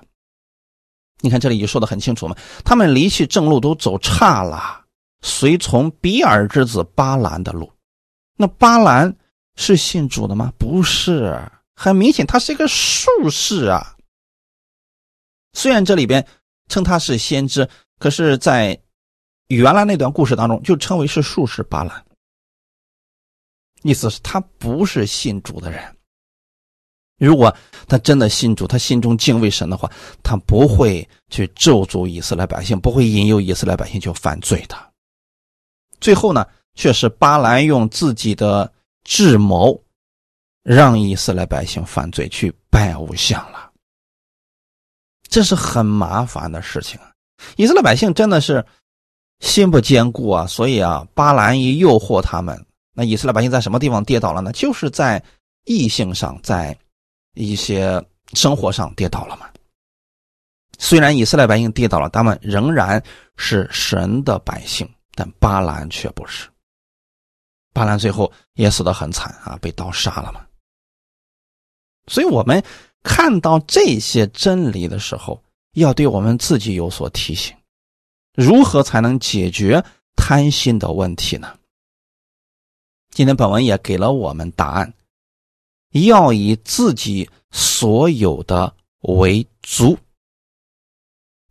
[1.22, 4.86] 你看这里就说的很清楚嘛，他们离弃正路都走差了，
[5.22, 7.72] 随从比尔之子巴兰的路。
[8.38, 9.16] 那巴兰
[9.56, 10.54] 是信主的吗？
[10.58, 11.42] 不是，
[11.76, 13.96] 很明显他是一个术士啊。
[15.54, 16.26] 虽然这里边
[16.68, 18.80] 称他是先知，可是，在
[19.48, 22.06] 原来那段故事当中，就称为是术士巴兰，
[23.84, 25.96] 意思是他不是信主的人。
[27.18, 27.56] 如果
[27.88, 29.90] 他真的信主，他心中敬畏神的话，
[30.22, 34.76] 他不会去咒诅以色列百姓，不会引诱以色列百姓去犯罪的。
[36.02, 38.70] 最后呢，却是巴兰用自己的
[39.06, 39.82] 智谋，
[40.66, 43.72] 让以色列百姓犯罪，去拜偶像了。
[45.30, 47.14] 这是很麻烦的事情啊！
[47.56, 48.66] 以色列百姓真的是。
[49.42, 54.50] 心不坚固啊，所以啊，巴兰一诱惑他们，那以色列百姓在什么地方跌倒了呢？
[54.54, 55.22] 就是在
[55.66, 56.76] 异性上，在
[57.34, 58.02] 一些
[58.34, 59.50] 生活上跌倒了嘛。
[60.80, 63.04] 虽然以色列百姓跌倒了，他们仍然
[63.36, 66.50] 是神的百姓，但巴兰却不是。
[67.74, 70.40] 巴兰最后也死得很惨啊，被刀杀了嘛。
[72.08, 72.64] 所以我们
[73.04, 75.42] 看到这些真理的时候，
[75.74, 77.56] 要对我们自己有所提醒。
[78.34, 79.84] 如何才能解决
[80.16, 81.58] 贪心的问题呢？
[83.12, 84.94] 今天本文也给了我们答案：
[85.92, 89.98] 要以自己所有的为足。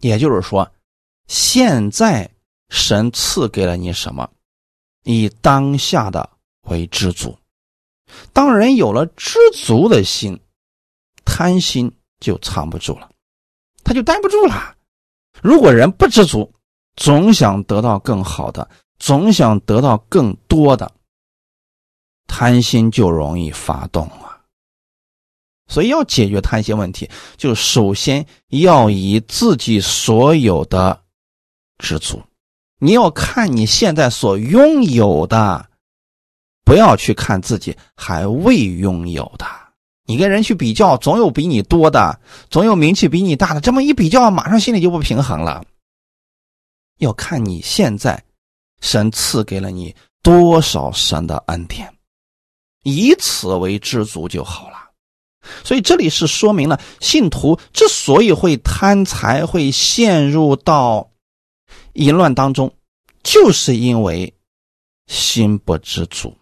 [0.00, 0.70] 也就是说，
[1.26, 2.30] 现在
[2.68, 4.30] 神赐给了你什么，
[5.04, 6.28] 以当下的
[6.68, 7.34] 为知足。
[8.34, 10.38] 当人有了知足的心，
[11.24, 13.10] 贪心就藏不住了，
[13.82, 14.76] 他就待不住了。
[15.42, 16.52] 如果人不知足，
[16.96, 20.92] 总想得到更好的，总想得到更多的，
[22.26, 24.42] 贪心就容易发动啊。
[25.66, 31.02] 所以要解决贪心问题，就首先要以自己所有的
[31.78, 32.22] 知足。
[32.78, 35.68] 你要看你现在所拥有的，
[36.64, 39.46] 不要去看自己还未拥有的。
[40.06, 43.60] 你跟人去比较，总有比你多的，总有名气比你大的。
[43.60, 45.64] 这么一比较，马上心里就不平衡了。
[46.98, 48.22] 要看你现在，
[48.80, 51.92] 神赐给了你多少神的恩典，
[52.82, 54.90] 以此为知足就好了。
[55.62, 61.10] 所以这里是说明了信徒之所以会贪财，会陷入到
[61.94, 62.72] 淫乱当中，
[63.22, 64.32] 就是因为
[65.06, 66.34] 心不知足。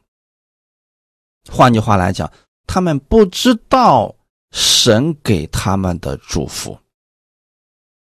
[1.50, 2.30] 换句话来讲，
[2.66, 4.14] 他们不知道
[4.50, 6.78] 神给他们的祝福，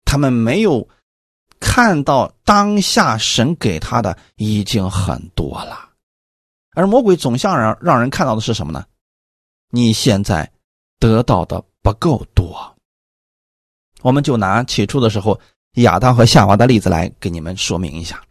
[0.05, 0.89] 他们没有。
[1.61, 5.91] 看到当下神给他的已经很多了，
[6.71, 8.87] 而魔鬼总想让让人看到的是什么呢？
[9.71, 10.49] 你现在
[11.01, 12.77] 得到的不够多。
[14.03, 15.41] 我们就拿起初的时候
[15.73, 18.23] 亚当和夏娃的例子来给你们说明一下。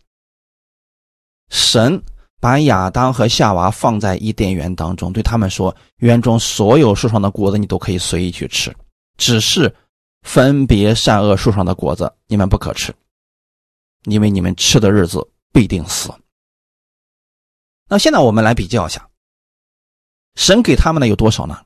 [1.49, 2.01] 神
[2.47, 8.73] 把亚当和夏娃放在伊甸园当中，对他们说：“园中所有树上的果子你都可以随意去吃，
[9.17, 9.75] 只是
[10.21, 12.95] 分别善恶树上的果子你们不可吃，
[14.05, 15.19] 因为你们吃的日子
[15.51, 16.09] 必定死。”
[17.89, 19.05] 那现在我们来比较一下，
[20.35, 21.59] 神给他们的有多少呢？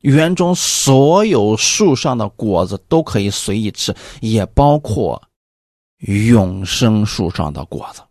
[0.00, 5.22] 园中所有树上的果子都可以随意吃，也包括
[6.00, 8.02] 永生树上的果子，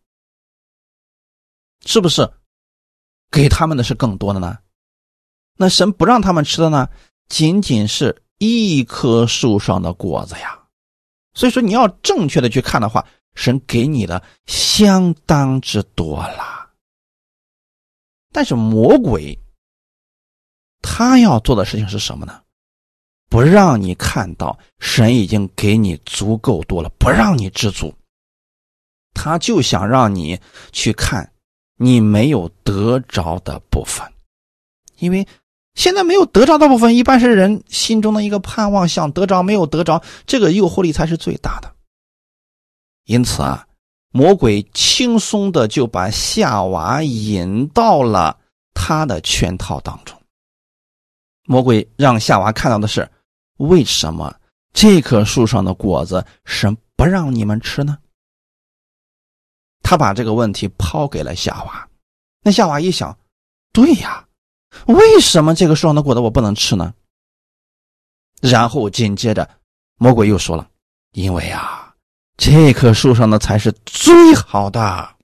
[1.85, 2.29] 是不是？
[3.31, 4.57] 给他们的是更多的呢？
[5.57, 6.89] 那神不让他们吃的呢？
[7.27, 10.59] 仅仅是一棵树上的果子呀。
[11.33, 13.05] 所以说，你要正确的去看的话，
[13.35, 16.71] 神给你的相当之多了。
[18.31, 19.37] 但是魔鬼。
[20.87, 22.43] 他要做的事情是什么呢？
[23.27, 27.91] 不让你看到神已经给你足够多了，不让你知足。
[29.15, 30.39] 他就想让你
[30.71, 31.27] 去看
[31.77, 34.11] 你没有得着的部分，
[34.97, 35.27] 因为
[35.73, 41.73] 现在没有得着的部分，一般是人心中的一个盼望，想得着没有得着，这个诱惑力才是最大的。
[43.05, 43.67] 因此啊，
[44.11, 48.37] 魔鬼轻松的就把夏娃引到了
[48.73, 50.17] 他的圈套当中。
[51.45, 53.07] 魔鬼让夏娃看到的是，
[53.57, 54.33] 为什么
[54.73, 57.97] 这棵树上的果子神不让你们吃呢？
[59.85, 61.87] 他把这个问题抛给了夏娃。
[62.41, 63.15] 那夏娃一想，
[63.71, 64.27] 对呀，
[64.87, 66.91] 为什么这个树上的果子我不能吃呢？
[68.41, 69.47] 然后紧接着，
[69.97, 70.67] 魔鬼又说了
[71.13, 71.93] ：“因为啊，
[72.35, 75.15] 这棵树上的才是最好的，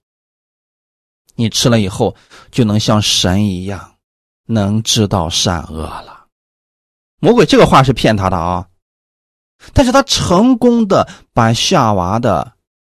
[1.33, 2.15] 你吃了以后
[2.51, 3.87] 就能像神一样。”
[4.47, 6.25] 能知道善恶了，
[7.19, 8.67] 魔鬼这个话是骗他的啊，
[9.71, 12.51] 但是他成功的把夏娃的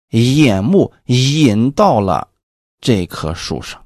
[0.10, 2.28] 眼目引到了
[2.80, 3.86] 这棵树上，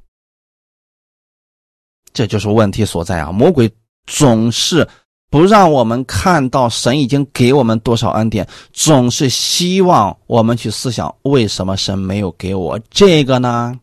[2.14, 3.32] 这就是问题所在啊！
[3.32, 3.72] 魔鬼
[4.06, 4.88] 总是
[5.30, 13.80] 不让我们看到神已经给我们多少恩典，总是希望我们去思想为什么神没有给我这个呢？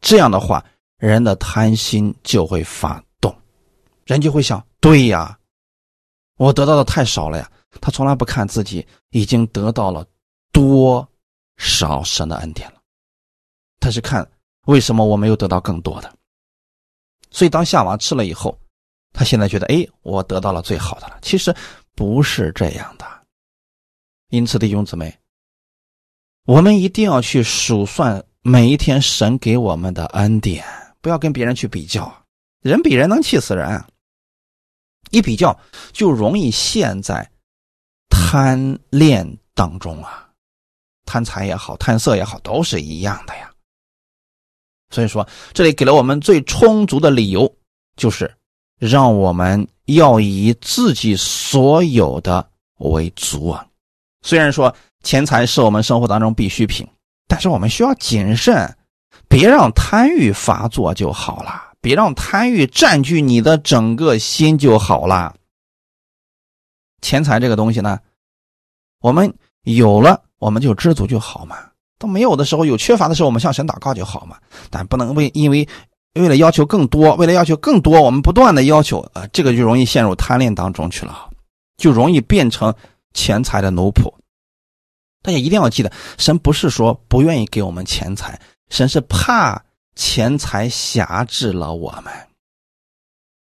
[0.00, 0.64] 这样的话。
[0.98, 3.34] 人的贪心就会发动，
[4.04, 5.38] 人就会想：对呀，
[6.36, 7.50] 我得到的太少了呀。
[7.80, 10.04] 他从来不看自己已经得到了
[10.52, 11.06] 多
[11.56, 12.80] 少神的恩典了，
[13.78, 14.28] 他是看
[14.66, 16.12] 为什么我没有得到更多的。
[17.30, 18.58] 所以当夏娃吃了以后，
[19.12, 21.18] 他现在觉得：哎，我得到了最好的了。
[21.22, 21.54] 其实
[21.94, 23.06] 不是这样的。
[24.30, 25.16] 因此，弟兄姊妹，
[26.44, 30.64] 我们一定要去数算每一天神给我们的恩典。
[31.00, 32.24] 不要跟别人去比较，
[32.62, 33.84] 人比人能气死人。
[35.10, 35.58] 一比较
[35.92, 37.28] 就容易陷在
[38.08, 40.29] 贪恋当中啊，
[41.10, 43.50] 贪财也好，贪色也好，都是一样的呀。
[44.90, 47.52] 所以说，这里给了我们最充足的理由，
[47.96, 48.32] 就是
[48.78, 52.48] 让我们要以自己所有的
[52.78, 53.66] 为足啊。
[54.22, 56.86] 虽然说钱财是我们生活当中必需品，
[57.26, 58.76] 但是我们需要谨慎。
[59.28, 65.34] 别让贪欲发作就好了，别让贪欲占据你的整个心就好了。
[67.00, 67.98] 钱财这个东西呢，
[69.00, 71.56] 我们有了我们就知足就好嘛。
[72.00, 74.36] 都没有的时候，有缺乏的时候，我们向神祷告就好嘛。
[74.70, 75.68] 但不能为因为
[76.14, 81.30] 为了要求更多，为了要求更多，我们不断的要求啊，这个就容易陷入贪恋当中去了，
[81.76, 82.74] 就容易变成
[83.12, 84.12] 钱财的奴仆。
[85.22, 88.40] 大家一定要记得，神不是说不愿意给我们钱财。
[88.70, 89.62] 神是怕
[89.94, 92.12] 钱财辖制了我们。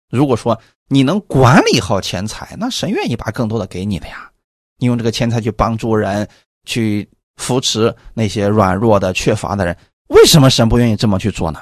[0.10, 4.32] 如果说你能管理好钱财，那神愿意把更多的给你的呀。
[4.78, 6.26] 你用这个钱财去帮助人，
[6.66, 7.08] 去
[7.38, 11.60] 扶持那些软弱的、缺乏的人，为什么神不愿意这么去做呢？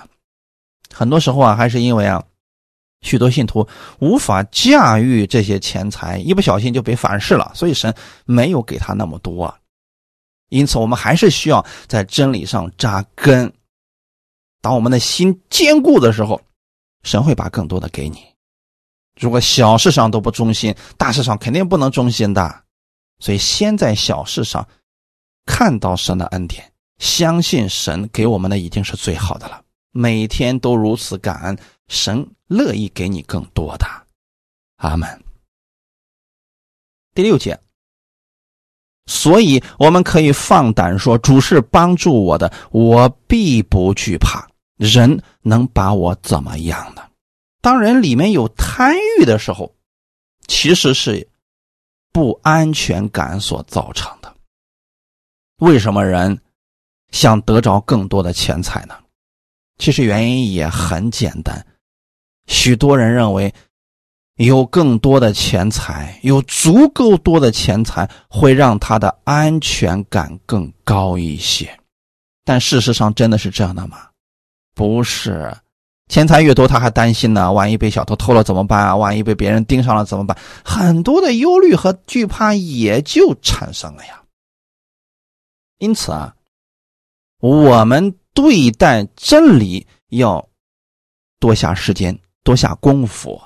[0.93, 2.24] 很多时候啊，还是因为啊，
[3.01, 3.68] 许多信徒
[3.99, 7.93] 无法驾驭这些钱财，一不小心就被反噬了，所以神
[8.26, 9.54] 没有给他那么多。
[10.49, 13.51] 因此，我们还是需要在真理上扎根。
[14.62, 16.39] 当我们的心坚固的时候，
[17.01, 18.24] 神会把更多的给你。
[19.20, 22.64] 如果小事上都不忠心，大事上肯定不能忠心的。
[23.20, 24.68] 所以，先在小事上
[25.46, 29.62] 看到神的恩典，相信神给我们的已经是最好的了。
[29.91, 33.86] 每天都如此感恩，神乐意给你更多的。
[34.78, 35.24] 阿门。
[37.14, 37.60] 第六节。
[39.06, 44.48] 所以，我们可以放胆说：“主是帮助我的，我必不惧怕。
[44.78, 47.04] 人能把我怎么样呢？”
[47.62, 49.76] 当人里面有贪欲的时候，
[50.48, 51.30] 其实是
[52.14, 54.10] 不安全感所造成。
[55.64, 56.38] 为什么人
[57.11, 58.95] 想得着更多的钱财呢？
[59.78, 61.66] 其实原因也很简单，
[62.47, 63.53] 许多人认为
[64.36, 71.80] 有更多的钱财，有足够多的钱财会让他的安全感更高一些。
[72.43, 74.09] 但事实上，真的是这样的吗？
[74.76, 75.55] 不是。
[76.09, 77.53] 钱财越多，他还担心呢。
[77.53, 78.93] 万一被小偷偷了怎么办啊？
[78.93, 80.38] 万一被别人盯上了怎么办？
[80.66, 84.20] 很多的忧虑和惧怕也就产生了呀。
[85.84, 86.34] 因此啊，
[87.41, 90.47] 我们对待真理要
[91.41, 93.41] 多下时间，多下功夫。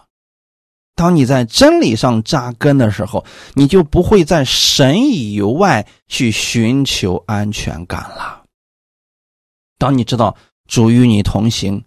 [0.93, 3.25] 当你在真理上扎根的时候，
[3.55, 8.43] 你就不会在神以外去寻求安全感了。
[9.79, 11.83] 当你知道主与你同行。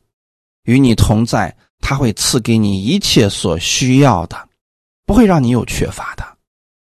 [0.64, 4.48] 与你同在，他会赐给你一切所需要的，
[5.06, 6.36] 不会让你有缺乏的，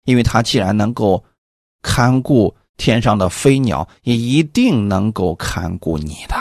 [0.04, 1.24] 因为他既然能够
[1.82, 6.36] 看顾天上的飞鸟，也一定能够看顾你的。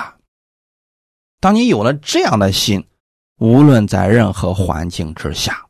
[1.41, 2.85] 当你有了这样的心，
[3.39, 5.66] 无论在任何环境之下，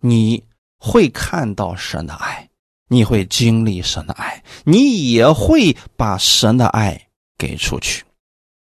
[0.00, 0.42] 你
[0.78, 2.48] 会看到神的爱，
[2.88, 8.04] 你会经历神的爱，你也会把神的爱给出去。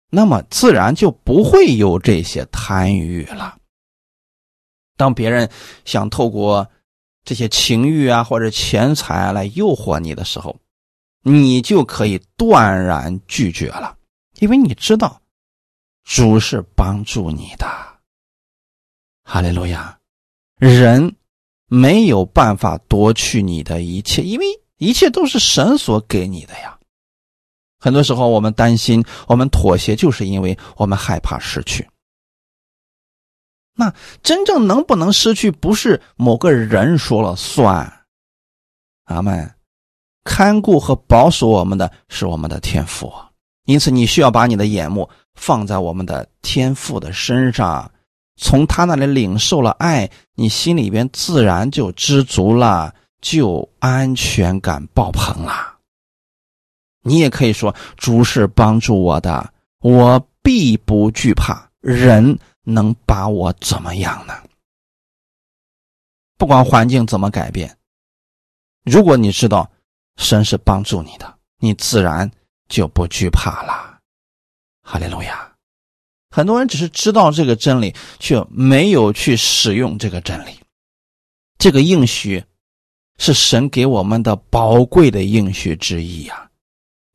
[0.10, 3.58] 那么自然就不会有这些贪欲了。
[4.98, 5.50] 当别人
[5.86, 6.68] 想透过
[7.24, 10.58] 这些情欲啊或者钱财来诱惑你的时候，
[11.22, 13.98] 你就可以断然拒绝了，
[14.40, 15.22] 因为你知道
[16.04, 17.68] 主是帮助你的。
[19.24, 20.00] 哈利路亚！
[20.58, 21.16] 人
[21.68, 24.46] 没有办法夺去你的一切，因为
[24.78, 26.80] 一切都是神所给你的呀。
[27.80, 31.88] 很多时候，我们担心，我们妥协，就是因为我们害怕失去。
[33.76, 33.94] 那
[34.24, 38.06] 真正能不能失去，不是某个人说了算。
[39.06, 39.59] 阿门。
[40.30, 43.12] 看顾和保守我们的是我们的天赋，
[43.66, 47.92] 因此你需要把你的眼目放在我们的天赋的身上，
[48.36, 55.78] 从他那里领受了爱，你心里边自然就知足了，就安全感爆棚了。
[57.02, 59.52] 你也可以说，主是帮助我的，
[59.82, 61.68] 我必不惧怕。
[61.82, 64.34] 人能把我怎么样呢？
[66.38, 67.76] 不管环境怎么改变，
[68.86, 69.68] 如果你知道
[70.20, 72.30] 神是帮助你的，你自然
[72.68, 73.98] 就不惧怕了。
[74.84, 75.52] 哈利路亚！
[76.30, 80.52] 很多人只是知道这个真理，却没有去使用这个真理。
[81.58, 82.44] 这个应许
[83.18, 86.50] 是神给我们的宝贵的应许之一呀。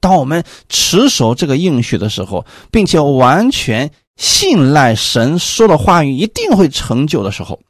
[0.01, 7.61] 当我们持守这个应许的时候，并且完全信赖神说的话语一定会成就的时候，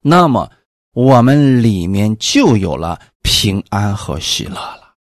[0.00, 0.50] 那么
[0.92, 4.94] 我们里面就有了平安和喜乐了。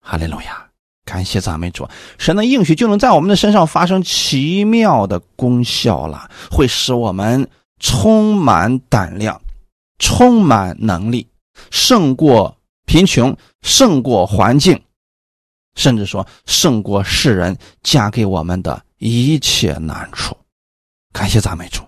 [0.00, 0.66] 哈利路亚！
[1.04, 1.88] 感谢赞美主，
[2.18, 7.48] 神的应许就能在我们的身上发生奇妙的功效了，会使我们
[7.80, 9.40] 充满胆量，
[9.98, 11.26] 充满能力，
[11.72, 12.56] 胜过
[12.86, 14.80] 贫穷，胜过环境。
[15.74, 20.36] 甚至说胜过世人加给我们的一切难处，
[21.12, 21.82] 感谢赞美主。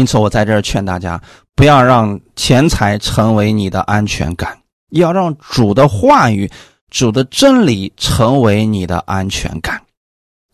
[0.00, 1.22] 因此，我在这儿劝大家，
[1.54, 4.58] 不要让钱财成为你的安全感，
[4.92, 6.50] 要让主的话语、
[6.88, 9.78] 主的真理成为你的安全感。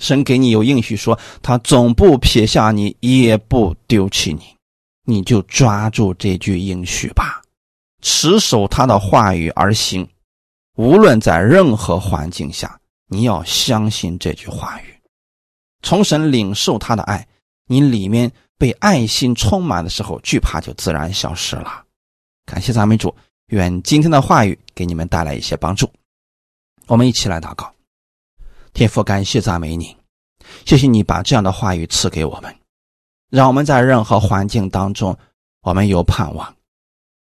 [0.03, 4.43] 神给你有应许，说他总不撇下你，也不丢弃你，
[5.05, 7.41] 你就抓住这句应许吧，
[8.03, 10.05] 持守他的话语而行。
[10.75, 12.77] 无论在任何环境下，
[13.07, 14.93] 你要相信这句话语，
[15.83, 17.25] 从神领受他的爱，
[17.69, 18.29] 你里面
[18.59, 21.85] 被爱心充满的时候，惧怕就自然消失了。
[22.45, 23.15] 感谢赞美主，
[23.47, 25.91] 愿今天的话语给你们带来一些帮助。
[26.87, 27.73] 我们一起来祷告，
[28.73, 29.97] 天父，感谢赞美你，
[30.65, 32.55] 谢谢你把这样的话语赐给我们，
[33.31, 35.17] 让我们在任何环境当中，
[35.63, 36.55] 我们有盼望，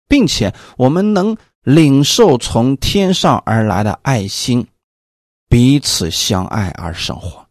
[0.09, 1.37] 并且我们能。
[1.65, 4.69] 领受从天上而来的爱心，
[5.49, 7.43] 彼此相爱而生活。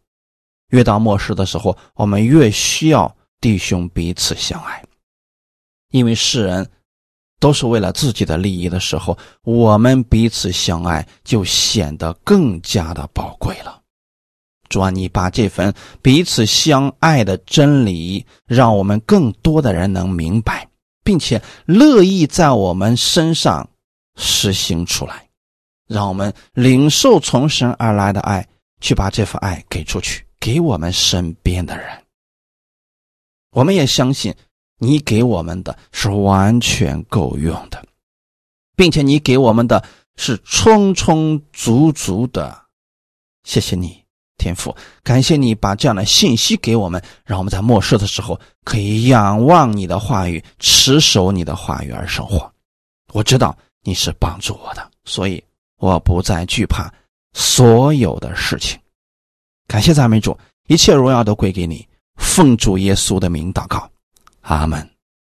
[0.68, 3.12] 越到末世的时候，我们越需要
[3.44, 4.82] 弟兄彼此相爱，
[5.90, 6.66] 因为世人
[7.38, 13.82] 都是为了自己的利益的时候，我们彼此相爱就显得更加的宝贵了。
[14.70, 20.66] 主啊，你把这份彼此相爱的真理，让我们更多的人能明白，
[21.04, 23.68] 并且乐意在我们身上。
[24.16, 25.28] 实行出来，
[25.86, 28.48] 让我们领受从神而来的爱，
[28.80, 32.03] 去把这份爱给出去，给我们身边的人。
[33.54, 34.34] 我们也相信，
[34.78, 37.82] 你给我们的是完全够用的，
[38.74, 39.82] 并且你给我们的
[40.16, 42.62] 是充充足足的。
[43.44, 44.04] 谢谢你，
[44.38, 44.74] 天父，
[45.04, 52.52] 感谢你把这样的信息给我们，让我们在末世的时候可以仰望你的话语，持守你的话语而生活。
[53.12, 55.42] 我知道你是帮助我的，所以
[55.76, 56.92] 我不再惧怕
[57.34, 58.76] 所有的事情。
[59.68, 60.36] 感谢赞美主，
[60.66, 61.86] 一切荣耀都归给你。
[62.16, 63.90] 奉主耶稣的名祷告，
[64.42, 64.93] 阿门。